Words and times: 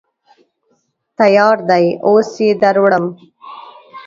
_تيار 1.17 1.57
دی، 1.69 1.85
اوس 2.07 2.29
يې 2.43 2.49
دروړم. 2.61 3.05